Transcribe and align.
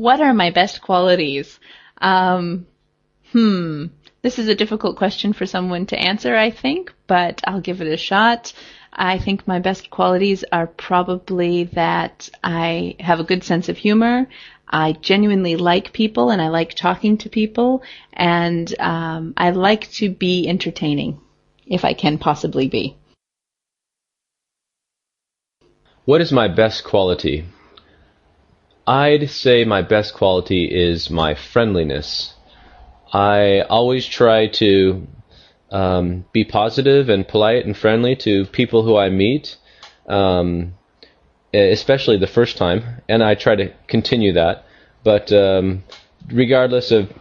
What 0.00 0.22
are 0.22 0.32
my 0.32 0.50
best 0.50 0.80
qualities? 0.80 1.60
Um, 2.00 2.66
hmm. 3.32 3.88
This 4.22 4.38
is 4.38 4.48
a 4.48 4.54
difficult 4.54 4.96
question 4.96 5.34
for 5.34 5.44
someone 5.44 5.84
to 5.86 5.98
answer, 5.98 6.34
I 6.34 6.50
think, 6.50 6.94
but 7.06 7.42
I'll 7.46 7.60
give 7.60 7.82
it 7.82 7.86
a 7.86 7.98
shot. 7.98 8.54
I 8.94 9.18
think 9.18 9.46
my 9.46 9.58
best 9.58 9.90
qualities 9.90 10.42
are 10.50 10.66
probably 10.66 11.64
that 11.74 12.30
I 12.42 12.96
have 12.98 13.20
a 13.20 13.24
good 13.24 13.44
sense 13.44 13.68
of 13.68 13.76
humor. 13.76 14.26
I 14.66 14.92
genuinely 14.92 15.56
like 15.56 15.92
people 15.92 16.30
and 16.30 16.40
I 16.40 16.48
like 16.48 16.72
talking 16.72 17.18
to 17.18 17.28
people 17.28 17.82
and 18.14 18.74
um, 18.80 19.34
I 19.36 19.50
like 19.50 19.90
to 20.00 20.08
be 20.08 20.48
entertaining 20.48 21.20
if 21.66 21.84
I 21.84 21.92
can 21.92 22.16
possibly 22.16 22.68
be. 22.68 22.96
What 26.06 26.22
is 26.22 26.32
my 26.32 26.48
best 26.48 26.84
quality? 26.84 27.44
I'd 28.90 29.30
say 29.30 29.64
my 29.64 29.82
best 29.82 30.14
quality 30.14 30.64
is 30.64 31.10
my 31.10 31.36
friendliness. 31.36 32.34
I 33.12 33.60
always 33.60 34.04
try 34.04 34.48
to 34.48 35.06
um, 35.70 36.24
be 36.32 36.44
positive 36.44 37.08
and 37.08 37.28
polite 37.28 37.64
and 37.64 37.76
friendly 37.76 38.16
to 38.16 38.46
people 38.46 38.82
who 38.82 38.96
I 38.96 39.08
meet, 39.08 39.56
um, 40.08 40.74
especially 41.54 42.16
the 42.18 42.26
first 42.26 42.56
time, 42.56 42.82
and 43.08 43.22
I 43.22 43.36
try 43.36 43.54
to 43.54 43.72
continue 43.86 44.32
that. 44.32 44.64
But 45.04 45.32
um, 45.32 45.84
regardless 46.26 46.90
of 46.90 47.12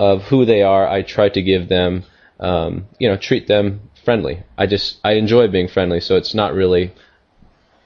of 0.00 0.22
who 0.22 0.46
they 0.46 0.62
are, 0.62 0.88
I 0.88 1.02
try 1.02 1.28
to 1.28 1.42
give 1.42 1.68
them, 1.68 2.04
um, 2.40 2.86
you 2.98 3.10
know, 3.10 3.18
treat 3.18 3.46
them 3.46 3.90
friendly. 4.06 4.42
I 4.56 4.64
just 4.64 5.00
I 5.04 5.12
enjoy 5.12 5.48
being 5.48 5.68
friendly, 5.68 6.00
so 6.00 6.16
it's 6.16 6.32
not 6.32 6.54
really 6.54 6.94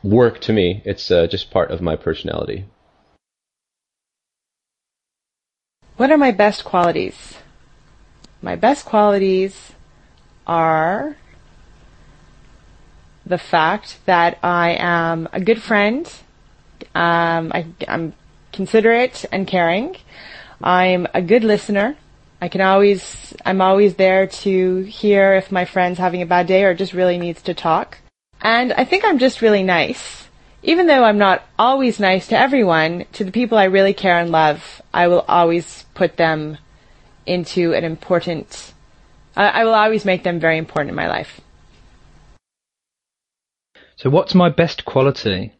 work 0.04 0.40
to 0.42 0.52
me. 0.52 0.82
It's 0.84 1.10
uh, 1.10 1.26
just 1.26 1.50
part 1.50 1.72
of 1.72 1.80
my 1.80 1.96
personality. 1.96 2.64
What 5.96 6.10
are 6.10 6.18
my 6.18 6.30
best 6.30 6.64
qualities? 6.64 7.38
My 8.42 8.54
best 8.54 8.84
qualities 8.84 9.72
are 10.46 11.16
the 13.24 13.38
fact 13.38 13.98
that 14.04 14.38
I 14.42 14.76
am 14.78 15.26
a 15.32 15.40
good 15.40 15.62
friend. 15.62 16.06
Um, 16.94 17.50
I, 17.54 17.66
am 17.88 18.12
considerate 18.52 19.24
and 19.32 19.46
caring. 19.46 19.96
I'm 20.62 21.06
a 21.14 21.22
good 21.22 21.44
listener. 21.44 21.96
I 22.42 22.48
can 22.48 22.60
always, 22.60 23.34
I'm 23.46 23.62
always 23.62 23.94
there 23.94 24.26
to 24.26 24.82
hear 24.82 25.34
if 25.34 25.50
my 25.50 25.64
friend's 25.64 25.98
having 25.98 26.20
a 26.20 26.26
bad 26.26 26.46
day 26.46 26.64
or 26.64 26.74
just 26.74 26.92
really 26.92 27.16
needs 27.16 27.40
to 27.42 27.54
talk. 27.54 27.98
And 28.42 28.74
I 28.74 28.84
think 28.84 29.02
I'm 29.02 29.18
just 29.18 29.40
really 29.40 29.62
nice. 29.62 30.25
Even 30.62 30.86
though 30.86 31.04
I'm 31.04 31.18
not 31.18 31.44
always 31.58 32.00
nice 32.00 32.26
to 32.28 32.38
everyone, 32.38 33.04
to 33.12 33.24
the 33.24 33.32
people 33.32 33.56
I 33.58 33.64
really 33.64 33.94
care 33.94 34.18
and 34.18 34.30
love, 34.30 34.82
I 34.92 35.08
will 35.08 35.24
always 35.28 35.84
put 35.94 36.16
them 36.16 36.58
into 37.26 37.72
an 37.74 37.84
important 37.84 38.72
I, 39.36 39.48
I 39.48 39.64
will 39.64 39.74
always 39.74 40.04
make 40.04 40.22
them 40.24 40.40
very 40.40 40.58
important 40.58 40.90
in 40.90 40.96
my 40.96 41.08
life. 41.08 41.40
So, 43.96 44.10
what's 44.10 44.34
my 44.34 44.48
best 44.48 44.84
quality? 44.84 45.52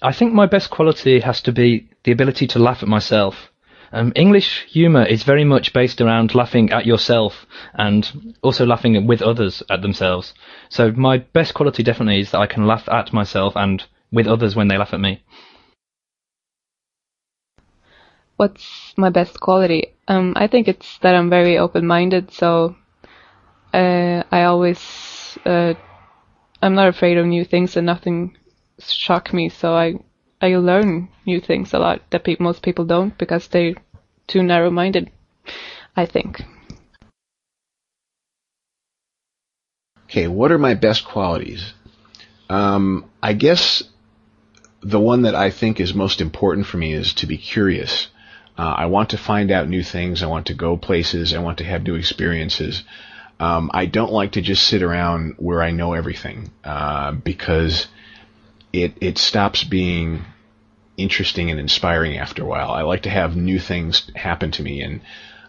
I 0.00 0.12
think 0.12 0.32
my 0.32 0.46
best 0.46 0.70
quality 0.70 1.20
has 1.20 1.40
to 1.42 1.52
be 1.52 1.88
the 2.04 2.12
ability 2.12 2.46
to 2.48 2.58
laugh 2.58 2.82
at 2.82 2.88
myself. 2.88 3.51
Um, 3.92 4.12
English 4.16 4.64
humour 4.68 5.04
is 5.04 5.22
very 5.22 5.44
much 5.44 5.74
based 5.74 6.00
around 6.00 6.34
laughing 6.34 6.70
at 6.70 6.86
yourself 6.86 7.46
and 7.74 8.34
also 8.42 8.64
laughing 8.64 9.06
with 9.06 9.20
others 9.20 9.62
at 9.68 9.82
themselves. 9.82 10.32
So 10.70 10.92
my 10.92 11.18
best 11.18 11.52
quality 11.52 11.82
definitely 11.82 12.20
is 12.20 12.30
that 12.30 12.40
I 12.40 12.46
can 12.46 12.66
laugh 12.66 12.88
at 12.88 13.12
myself 13.12 13.54
and 13.54 13.84
with 14.10 14.26
others 14.26 14.56
when 14.56 14.68
they 14.68 14.78
laugh 14.78 14.94
at 14.94 15.00
me. 15.00 15.22
What's 18.36 18.94
my 18.96 19.10
best 19.10 19.40
quality? 19.40 19.94
Um, 20.08 20.32
I 20.36 20.46
think 20.46 20.68
it's 20.68 20.98
that 20.98 21.14
I'm 21.14 21.30
very 21.30 21.58
open-minded. 21.58 22.32
So 22.32 22.74
uh, 23.74 24.22
I 24.32 24.44
always 24.44 25.38
uh, 25.44 25.74
I'm 26.62 26.74
not 26.74 26.88
afraid 26.88 27.18
of 27.18 27.26
new 27.26 27.44
things, 27.44 27.76
and 27.76 27.86
nothing 27.86 28.36
shock 28.80 29.32
me. 29.32 29.48
So 29.48 29.74
I 29.74 29.94
I 30.42 30.56
learn 30.56 31.08
new 31.24 31.40
things 31.40 31.72
a 31.72 31.78
lot 31.78 32.02
that 32.10 32.24
pe- 32.24 32.36
most 32.40 32.62
people 32.62 32.84
don't 32.84 33.16
because 33.16 33.46
they're 33.46 33.74
too 34.26 34.42
narrow-minded. 34.42 35.10
I 35.96 36.06
think. 36.06 36.42
Okay, 40.04 40.26
what 40.26 40.50
are 40.50 40.58
my 40.58 40.74
best 40.74 41.04
qualities? 41.04 41.72
Um, 42.50 43.08
I 43.22 43.32
guess 43.32 43.82
the 44.82 45.00
one 45.00 45.22
that 45.22 45.34
I 45.34 45.50
think 45.50 45.80
is 45.80 45.94
most 45.94 46.20
important 46.20 46.66
for 46.66 46.76
me 46.76 46.92
is 46.92 47.14
to 47.14 47.26
be 47.26 47.38
curious. 47.38 48.08
Uh, 48.58 48.74
I 48.76 48.86
want 48.86 49.10
to 49.10 49.18
find 49.18 49.50
out 49.50 49.68
new 49.68 49.82
things. 49.82 50.22
I 50.22 50.26
want 50.26 50.46
to 50.46 50.54
go 50.54 50.76
places. 50.76 51.32
I 51.32 51.38
want 51.38 51.58
to 51.58 51.64
have 51.64 51.84
new 51.84 51.94
experiences. 51.94 52.82
Um, 53.40 53.70
I 53.72 53.86
don't 53.86 54.12
like 54.12 54.32
to 54.32 54.42
just 54.42 54.66
sit 54.66 54.82
around 54.82 55.34
where 55.38 55.62
I 55.62 55.70
know 55.70 55.94
everything 55.94 56.50
uh, 56.64 57.12
because 57.12 57.86
it 58.72 58.94
it 59.00 59.18
stops 59.18 59.64
being 59.64 60.24
interesting 60.96 61.50
and 61.50 61.58
inspiring 61.58 62.16
after 62.18 62.42
a 62.42 62.46
while. 62.46 62.70
I 62.70 62.82
like 62.82 63.02
to 63.02 63.10
have 63.10 63.36
new 63.36 63.58
things 63.58 64.10
happen 64.14 64.50
to 64.52 64.62
me 64.62 64.82
and 64.82 65.00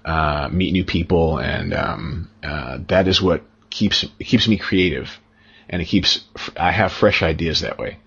uh, 0.06 0.50
meet 0.51 0.72
new 0.72 0.84
people, 0.84 1.38
and 1.39 1.73
um, 1.73 2.29
uh, 2.44 2.79
that 2.88 3.07
is 3.07 3.22
what 3.22 3.44
keeps 3.69 4.06
keeps 4.19 4.47
me 4.47 4.57
creative, 4.57 5.19
and 5.69 5.81
it 5.81 5.85
keeps 5.85 6.25
I 6.57 6.72
have 6.72 6.91
fresh 6.91 7.23
ideas 7.23 7.61
that 7.61 7.78
way. 7.78 7.97